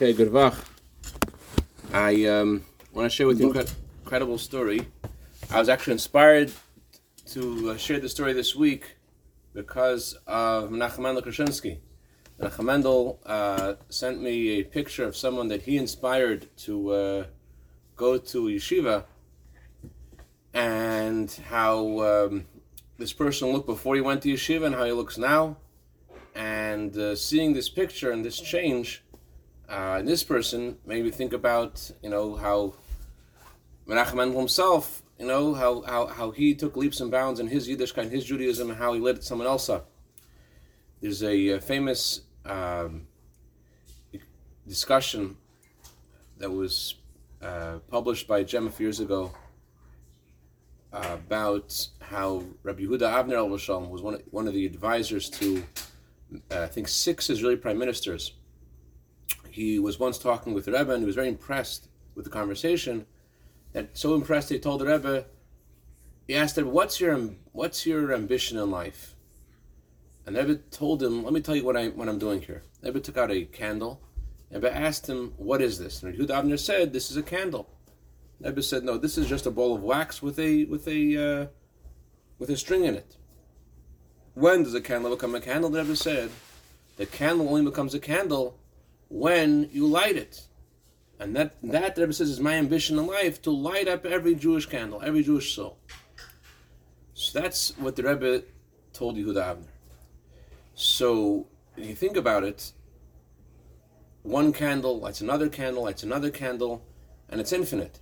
[0.00, 0.54] Okay, good vach.
[1.92, 3.66] I um, want to share with you an
[4.04, 4.86] incredible story.
[5.50, 6.52] I was actually inspired
[7.32, 8.94] to uh, share the story this week
[9.54, 11.78] because of Menachem Mendel Krashinsky.
[12.38, 17.24] Menachem Mendel uh, sent me a picture of someone that he inspired to uh,
[17.96, 19.02] go to yeshiva,
[20.54, 22.46] and how um,
[22.98, 25.56] this person looked before he went to yeshiva and how he looks now.
[26.36, 29.02] And uh, seeing this picture and this change
[29.68, 32.74] uh, in this person made me think about, you know, how
[33.86, 37.68] Menachem Mendel himself, you know, how, how, how he took leaps and bounds in his
[37.68, 39.90] Yiddishkeit, his Judaism, and how he led someone else up.
[41.00, 43.06] There's a, uh famous um,
[44.66, 45.36] discussion
[46.38, 46.94] that was
[47.42, 49.32] uh, published by Jem a few years ago
[50.92, 53.68] about how Rabbi Yehuda Avner El was
[54.02, 55.62] one of, one of the advisors to,
[56.50, 58.32] uh, I think, six Israeli prime ministers.
[59.50, 63.06] He was once talking with the Rebbe and he was very impressed with the conversation.
[63.72, 65.26] That so impressed he told the Rebbe,
[66.26, 67.18] he asked him, "What's your
[67.52, 69.14] what's your ambition in life?"
[70.26, 72.62] And the Rebbe told him, "Let me tell you what I what I'm doing here."
[72.80, 74.00] The Rebbe took out a candle.
[74.50, 77.68] The Rebbe asked him, "What is this?" And Yehuda Avner said, "This is a candle."
[78.40, 81.00] The Rebbe said, "No, this is just a ball of wax with a with a
[81.16, 81.46] uh,
[82.38, 83.16] with a string in it."
[84.34, 85.70] When does a candle become a candle?
[85.70, 86.30] The Rebbe said,
[86.96, 88.58] "The candle only becomes a candle
[89.08, 90.48] when you light it."
[91.20, 94.66] And that, that Rebbe says is my ambition in life to light up every Jewish
[94.66, 95.78] candle, every Jewish soul.
[97.14, 98.44] So that's what the Rebbe
[98.92, 99.66] told Yehuda Avner.
[100.74, 102.72] So if you think about it,
[104.22, 106.84] one candle lights another candle, lights another candle,
[107.28, 107.98] and it's infinite.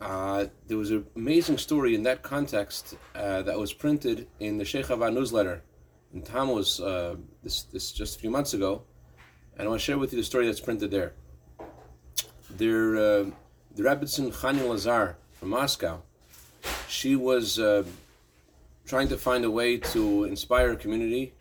[0.00, 4.64] Uh, there was an amazing story in that context uh, that was printed in the
[4.64, 5.62] Sheikh Avad newsletter
[6.14, 8.82] in Tammuz uh, this, this just a few months ago,
[9.56, 11.12] and I want to share with you the story that's printed there
[12.50, 13.24] their uh,
[13.74, 16.02] the Rebbetzin Chani Lazar from Moscow.
[16.88, 17.84] She was uh,
[18.86, 21.34] trying to find a way to inspire a community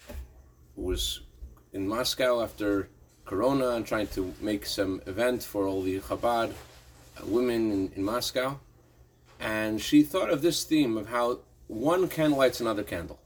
[0.75, 1.21] who was
[1.71, 2.89] in Moscow after
[3.25, 8.03] Corona and trying to make some event for all the Chabad uh, women in, in
[8.03, 8.59] Moscow.
[9.39, 13.19] And she thought of this theme of how one candle lights another candle.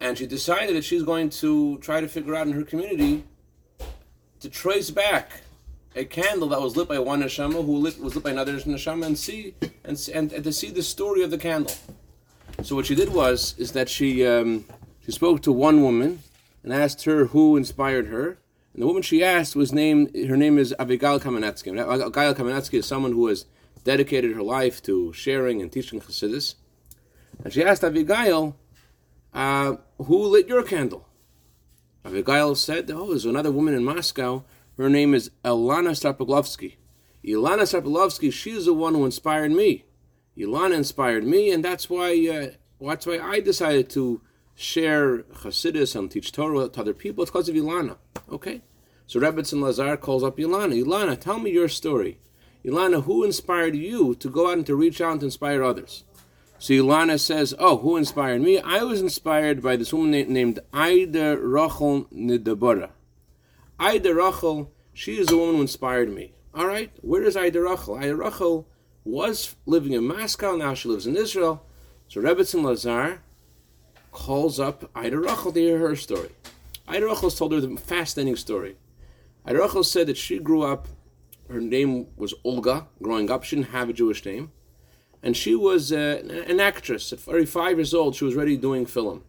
[0.00, 3.24] And she decided that she's going to try to figure out in her community
[4.40, 5.42] to trace back
[5.96, 9.06] a candle that was lit by one neshama who lit, was lit by another neshama
[9.06, 9.54] and see
[9.84, 11.74] and, and, and to see the story of the candle.
[12.62, 14.64] So what she did was is that she um,
[15.04, 16.22] she spoke to one woman
[16.62, 18.38] and asked her who inspired her.
[18.74, 21.72] And the woman she asked was named her name is Avigail Kamenetsky.
[21.72, 23.46] Avigail Kamenetsky is someone who has
[23.84, 26.54] dedicated her life to sharing and teaching Chassidus.
[27.42, 28.54] And she asked Avigail,
[29.32, 31.07] uh, "Who lit your candle?"
[32.04, 34.44] Avigail said, "Oh, there's another woman in Moscow."
[34.76, 36.76] Her name is Elana Starpoglovsky.
[37.24, 39.84] Ilana Starpoglovsky, she's the one who inspired me.
[40.36, 44.20] Ilana inspired me, and that's why uh, that's why I decided to
[44.54, 47.22] share Hasidus and teach Torah to other people.
[47.22, 47.96] It's because of Ilana.
[48.30, 48.62] Okay?
[49.06, 50.82] So Rebbetzin Lazar calls up Ilana.
[50.82, 52.18] Ilana, tell me your story.
[52.64, 56.04] Ilana, who inspired you to go out and to reach out and inspire others?
[56.60, 58.58] So Ilana says, Oh, who inspired me?
[58.58, 62.90] I was inspired by this woman named Aida Rachel Nidabora.
[63.78, 66.32] Ida Rachel, she is the woman who inspired me.
[66.52, 67.94] All right, where is Ida Rachel?
[67.94, 68.66] Ida Rachel
[69.04, 71.64] was living in Moscow, now she lives in Israel.
[72.08, 73.22] So Rebbetzin Lazar
[74.10, 76.30] calls up Ida Rachel to hear her story.
[76.88, 78.76] Ida Rachel told her the fascinating story.
[79.46, 80.88] Ida Rachel said that she grew up,
[81.48, 84.50] her name was Olga, growing up, she didn't have a Jewish name.
[85.22, 87.12] And she was uh, an actress.
[87.12, 89.24] At 35 years old, she was already doing film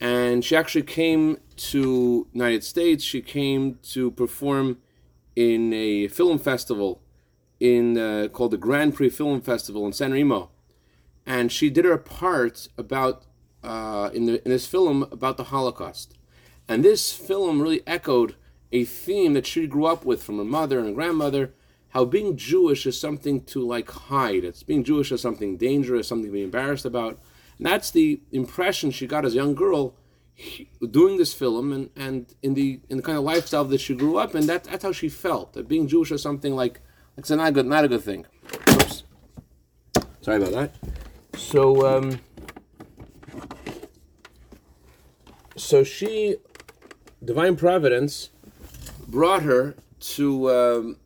[0.00, 3.04] and she actually came to United States.
[3.04, 4.78] She came to perform
[5.36, 7.00] in a film festival
[7.60, 10.50] in uh, called the Grand Prix Film Festival in San Remo,
[11.24, 13.24] and she did her part about
[13.62, 16.14] uh, in the in this film about the Holocaust,
[16.68, 18.34] and this film really echoed
[18.72, 21.54] a theme that she grew up with from her mother and her grandmother.
[21.94, 24.44] How being Jewish is something to like hide.
[24.44, 27.18] It's being Jewish is something dangerous, something to be embarrassed about
[27.58, 29.94] and that's the impression she got as a young girl
[30.90, 34.16] doing this film and, and in the in the kind of lifestyle that she grew
[34.16, 34.46] up in.
[34.46, 35.52] That, that's how she felt.
[35.52, 36.80] That being Jewish is something like
[37.16, 38.26] it's not a good not a good thing.
[38.70, 39.04] Oops.
[40.20, 40.74] Sorry about that.
[41.38, 42.18] So um,
[45.56, 46.36] so she
[47.24, 48.30] divine providence
[49.06, 50.96] brought her to um,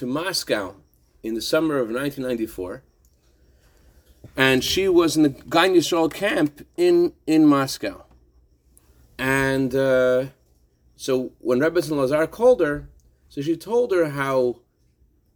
[0.00, 0.76] to Moscow
[1.22, 2.82] in the summer of 1994
[4.34, 8.04] and she was in the Gan camp in in Moscow.
[9.18, 10.26] And uh,
[10.96, 12.88] so when Rebbetzin Lazar called her,
[13.28, 14.56] So she told her how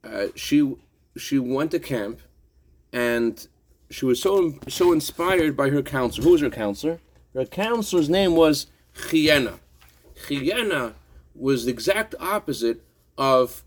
[0.02, 0.76] uh, she
[1.16, 2.20] she went to camp,
[2.90, 3.46] and
[3.90, 6.24] she was so so inspired by her counselor.
[6.24, 7.00] Who was her counselor?
[7.34, 9.58] Her counselor's name was Chiena.
[10.26, 10.94] Chiena
[11.34, 12.80] was the exact opposite
[13.18, 13.62] of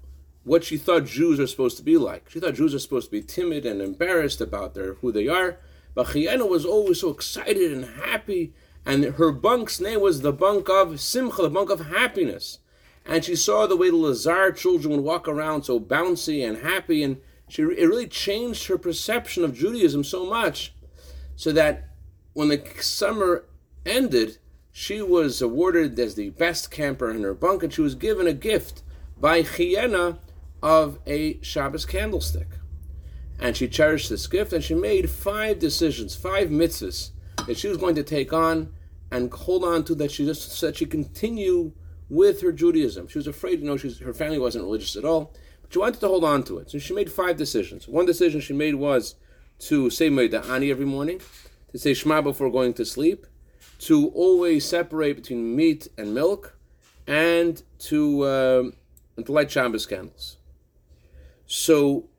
[0.48, 2.30] what she thought Jews are supposed to be like.
[2.30, 5.58] She thought Jews are supposed to be timid and embarrassed about their who they are.
[5.94, 8.54] But Chiena was always so excited and happy,
[8.86, 12.60] and her bunk's name was the bunk of Simcha, the bunk of happiness.
[13.06, 17.04] And she saw the way the Lazar children would walk around so bouncy and happy,
[17.04, 17.18] and
[17.50, 20.74] she it really changed her perception of Judaism so much,
[21.36, 21.90] so that
[22.34, 23.44] when the summer
[23.86, 24.38] ended,
[24.72, 28.34] she was awarded as the best camper in her bunk, and she was given a
[28.34, 28.84] gift
[29.20, 30.20] by Chiena
[30.62, 32.48] of a Shabbos candlestick.
[33.40, 37.12] And she cherished this gift, and she made five decisions, five mitzvahs
[37.46, 38.74] that she was going to take on
[39.12, 41.72] and hold on to that she just said she continue
[42.10, 43.08] with her Judaism.
[43.08, 45.80] She was afraid, you know, she was, her family wasn't religious at all, but she
[45.80, 46.72] wanted to hold on to it.
[46.72, 47.88] So she made five decisions.
[47.88, 49.16] One decision she made was
[49.60, 51.22] to say Ani every morning,
[51.72, 53.26] to say Shema before going to sleep,
[53.80, 56.58] to always separate between meat and milk,
[57.06, 58.64] and to uh,
[59.16, 60.38] and to light Shabbos candles.
[61.48, 62.10] So,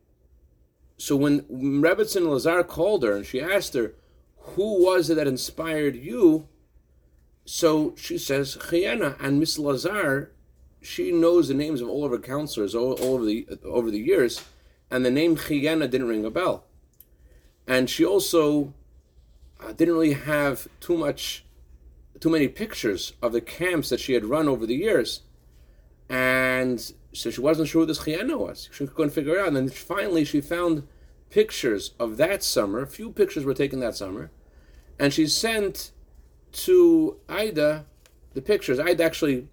[0.97, 3.95] so when Rebbetzin Lazar called her and she asked her,
[4.57, 6.49] "Who was it that inspired you?"
[7.45, 10.33] So she says, "Chiena." And Miss Lazar,
[10.81, 14.01] she knows the names of all of her counselors all, all over the over the
[14.01, 14.43] years,
[14.91, 16.65] and the name Chiena didn't ring a bell.
[17.67, 18.73] And she also
[19.61, 21.45] uh, didn't really have too much
[22.19, 25.21] too many pictures of the camps that she had run over the years.
[26.09, 28.69] And so she wasn't sure who this Chiena was.
[28.73, 29.49] She couldn't figure it out.
[29.49, 30.87] And then finally she found
[31.31, 32.83] pictures of that summer.
[32.83, 34.31] A few pictures were taken that summer.
[34.99, 35.93] And she sent
[36.53, 37.87] to Ida
[38.35, 38.79] the pictures.
[38.79, 39.49] Ida actually,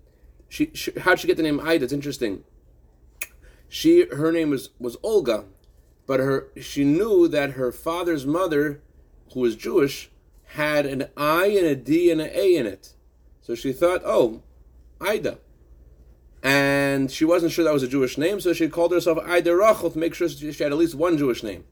[0.50, 1.84] she, she how'd she get the name Ida?
[1.84, 2.44] It's interesting.
[3.68, 5.46] She her name was, was Olga,
[6.06, 8.81] but her she knew that her father's mother,
[9.34, 10.12] who was Jewish,
[10.50, 12.94] had an I and a D and an A in it.
[13.42, 14.42] So she thought, oh,
[15.00, 15.40] Ida.
[16.46, 19.90] And she wasn't sure that was a Jewish name, so she called herself Ida Rachel
[19.90, 21.64] to make sure she had at least one Jewish name.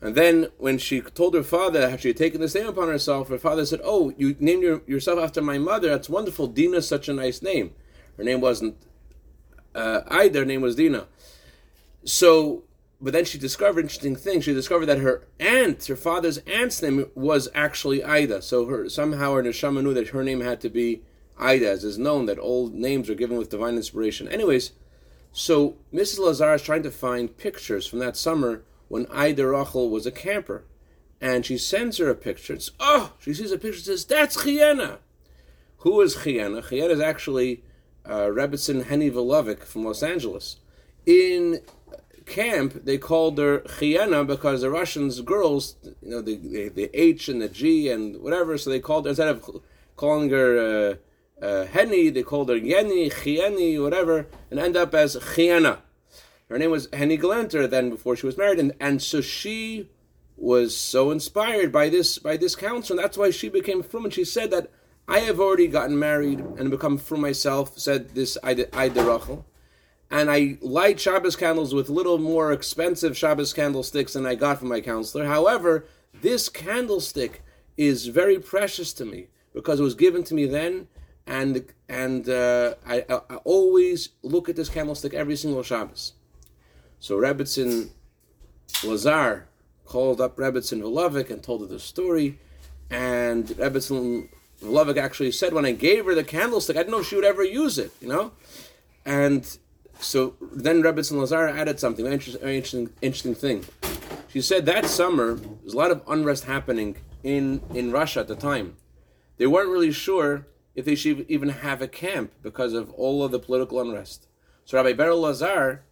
[0.00, 3.28] And then when she told her father that she had taken this name upon herself,
[3.28, 5.88] her father said, Oh, you named your, yourself after my mother.
[5.88, 6.46] That's wonderful.
[6.46, 7.74] Dina's such a nice name.
[8.16, 8.76] Her name wasn't
[9.74, 11.08] uh, Ida, her name was Dina.
[12.04, 12.62] So
[13.00, 14.40] but then she discovered interesting thing.
[14.40, 18.42] She discovered that her aunt, her father's aunt's name was actually Ida.
[18.42, 21.02] So her somehow her neshama knew that her name had to be
[21.38, 24.28] Ida, as is known that old names are given with divine inspiration.
[24.28, 24.72] Anyways,
[25.32, 26.18] so Mrs.
[26.18, 30.64] Lazar is trying to find pictures from that summer when Ida Rachel was a camper,
[31.20, 32.54] and she sends her a picture.
[32.54, 33.80] It's oh, she sees a picture.
[33.80, 34.98] Says that's Chiena.
[35.78, 36.62] Who is Chiena?
[36.64, 37.62] Chiena is actually
[38.04, 40.56] uh, Henny Velovic from Los Angeles.
[41.06, 41.60] In
[42.26, 47.28] camp, they called her Chiena because the Russians girls, you know, the, the, the H
[47.28, 49.62] and the G and whatever, so they called her, instead of
[49.96, 50.94] calling her uh,
[51.40, 55.78] uh, Henny, they called her Yeni, Chieni, whatever, and end up as Chiena.
[56.48, 59.90] Her name was Henny Galanter then before she was married, and, and so she
[60.36, 64.04] was so inspired by this by this counsel, and that's why she became frum.
[64.04, 64.70] And she said that
[65.06, 67.78] I have already gotten married and become frum myself.
[67.78, 68.68] Said this Ida
[69.04, 69.44] Rachel
[70.10, 74.68] and I light Shabbos candles with little more expensive Shabbos candlesticks than I got from
[74.68, 75.26] my counselor.
[75.26, 75.86] However,
[76.22, 77.42] this candlestick
[77.76, 80.88] is very precious to me because it was given to me then,
[81.28, 86.14] and and uh, I, I, always look at this candlestick every single Shabbos.
[87.00, 87.90] So Rebbitzin
[88.82, 89.46] Lazar
[89.84, 92.38] called up Rebbitzin Hulavik and told her the story,
[92.90, 94.28] and Rebbitzin
[94.62, 97.44] Hulavik actually said, when I gave her the candlestick, I didn't know she would ever
[97.44, 98.32] use it, you know,
[99.04, 99.58] and
[100.00, 103.64] so then Rebbetzin Lazar added something very interesting, very interesting, interesting thing.
[104.28, 108.36] She said that summer there's a lot of unrest happening in in Russia at the
[108.36, 108.76] time.
[109.36, 110.46] They weren't really sure
[110.78, 114.28] if they should even have a camp because of all of the political unrest.
[114.64, 115.82] So Rabbi Berel Lazar,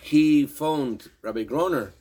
[0.00, 1.92] he phoned Rabbi Groner,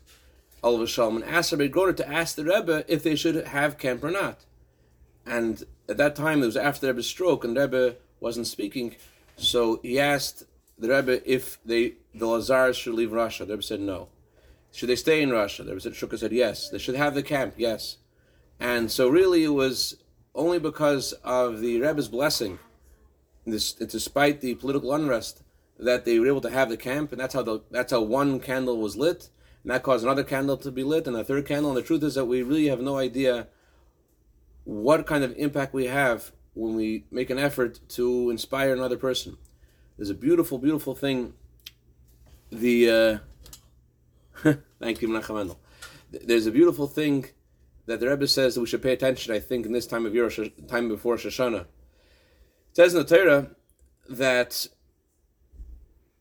[0.64, 4.06] alav hashalom, and asked Rabbi Groner to ask the Rebbe if they should have camp
[4.06, 4.46] or not.
[5.26, 8.96] And at that time, it was after the Rebbe's stroke, and Rebbe wasn't speaking.
[9.36, 10.44] So he asked
[10.80, 13.44] the Rebbe if they the Lazars should leave Russia.
[13.44, 14.08] The Rebbe said no.
[14.72, 15.64] Should they stay in Russia?
[15.64, 16.70] The Rebbe said Shukka said yes.
[16.70, 17.98] They should have the camp, yes.
[18.62, 20.01] And so really it was
[20.34, 22.60] only because of the Rebbe's blessing,
[23.46, 25.44] this, despite the political unrest,
[25.80, 28.40] that they were able to have the camp, and that's how the that's how one
[28.40, 29.30] candle was lit,
[29.64, 31.72] and that caused another candle to be lit, and a third candle.
[31.72, 33.48] And the truth is that we really have no idea
[34.64, 39.38] what kind of impact we have when we make an effort to inspire another person.
[39.98, 41.34] there's a beautiful, beautiful thing.
[42.52, 43.22] The
[44.44, 45.60] uh, thank you, Menachem Mendel.
[46.12, 47.26] There's a beautiful thing
[47.92, 49.34] that the Rebbe says that we should pay attention.
[49.34, 50.30] I think in this time of year,
[50.68, 51.68] time before Rosh Hashanah, it
[52.74, 53.52] says in the Torah
[54.10, 54.68] that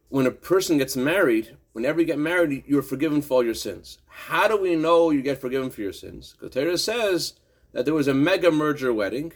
[0.09, 3.99] when a person gets married, whenever you get married, you're forgiven for all your sins.
[4.07, 6.35] How do we know you get forgiven for your sins?
[6.41, 7.35] The Torah says
[7.73, 9.33] that there was a mega merger wedding.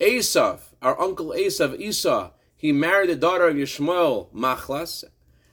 [0.00, 5.04] Esav, our uncle Esav, Esau, he married the daughter of Yishmael, Machlas.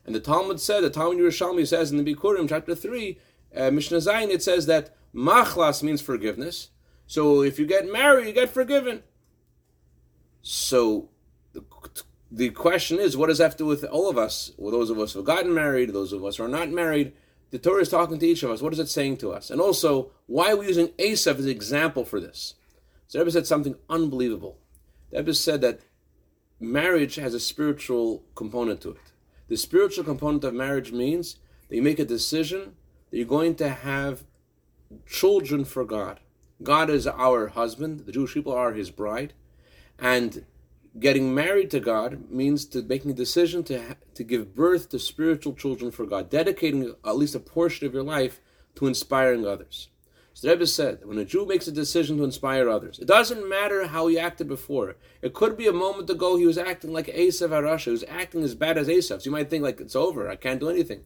[0.05, 3.19] And the Talmud said, the Talmud Yerushalmi says in the Bikurim, chapter 3,
[3.55, 6.69] uh, Mishnah Zayin, it says that Machlas means forgiveness.
[7.07, 9.03] So if you get married, you get forgiven.
[10.41, 11.09] So
[11.53, 11.63] the,
[12.31, 14.51] the question is, what does that have to do with all of us?
[14.57, 17.13] Well, those of us who have gotten married, those of us who are not married.
[17.51, 18.61] The Torah is talking to each of us.
[18.61, 19.49] What is it saying to us?
[19.49, 22.55] And also, why are we using Esav as an example for this?
[23.07, 24.57] So Rebbe said something unbelievable.
[25.11, 25.81] Rebbe said that
[26.61, 29.11] marriage has a spiritual component to it.
[29.49, 31.35] The spiritual component of marriage means
[31.67, 32.75] that you make a decision
[33.09, 34.23] that you're going to have
[35.05, 36.19] children for God.
[36.63, 39.33] God is our husband, the Jewish people are his bride,
[39.97, 40.45] and
[40.99, 45.53] getting married to God means to making a decision to to give birth to spiritual
[45.53, 48.39] children for God, dedicating at least a portion of your life
[48.75, 49.89] to inspiring others.
[50.33, 53.49] So the Rebbe said, when a Jew makes a decision to inspire others, it doesn't
[53.49, 54.95] matter how he acted before.
[55.21, 58.43] It could be a moment ago he was acting like Esav Harasha, he was acting
[58.43, 59.21] as bad as Esav.
[59.21, 61.03] So you might think like it's over, I can't do anything.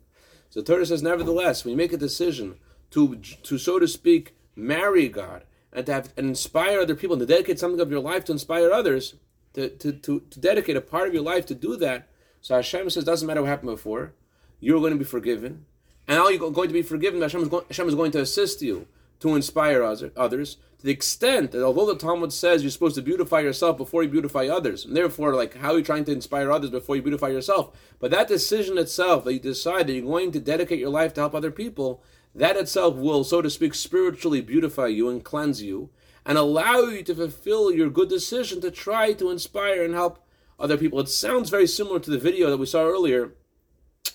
[0.50, 2.60] So the Torah says, nevertheless, when you make a decision
[2.96, 7.20] to, to so to speak, marry God and to have and inspire other people and
[7.20, 9.16] to dedicate something of your life to inspire others,
[9.54, 12.08] to, to, to, to dedicate a part of your life to do that.
[12.40, 14.14] So Hashem says, doesn't matter what happened before,
[14.62, 15.66] you're going to be forgiven.
[16.08, 18.62] And how you're going to be forgiven, Hashem is going, Hashem is going to assist
[18.62, 18.88] you
[19.20, 23.40] to inspire others to the extent that although the Talmud says you're supposed to beautify
[23.40, 26.70] yourself before you beautify others, and therefore, like, how are you trying to inspire others
[26.70, 27.78] before you beautify yourself?
[28.00, 31.22] But that decision itself, that you decide that you're going to dedicate your life to
[31.22, 32.04] help other people,
[32.36, 35.90] that itself will, so to speak, spiritually beautify you and cleanse you
[36.26, 40.20] and allow you to fulfill your good decision to try to inspire and help
[40.60, 41.00] other people.
[41.00, 43.34] It sounds very similar to the video that we saw earlier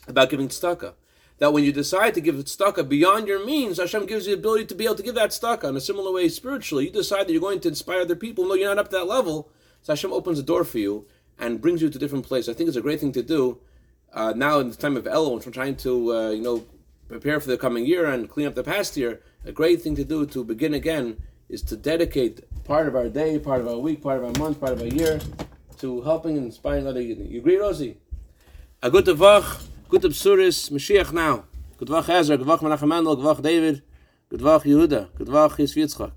[0.07, 0.95] about giving tzedakah.
[1.39, 4.67] That when you decide to give tzedakah beyond your means, Hashem gives you the ability
[4.67, 5.71] to be able to give that tzedakah.
[5.71, 8.47] In a similar way, spiritually, you decide that you're going to inspire other people.
[8.47, 9.49] No, you're not up to that level.
[9.81, 11.07] So Hashem opens the door for you
[11.39, 12.49] and brings you to a different place.
[12.49, 13.61] I think it's a great thing to do.
[14.13, 16.67] Uh, now in the time of Elul, when we're trying to, uh, you know,
[17.11, 20.05] prepare for the coming year and clean up the past year, a great thing to
[20.05, 24.01] do to begin again is to dedicate part of our day, part of our week,
[24.01, 25.19] part of our month, part of our year
[25.79, 27.03] to helping and inspiring other.
[27.03, 27.97] You agree, Rosie?
[28.81, 31.47] A good vach, good absuris, Mashiach now.
[31.79, 33.83] Good vach Ezra, good vach Menachem Mendel, good vach David,
[34.29, 36.13] good vach Yehuda, good vach Yisvitzchak.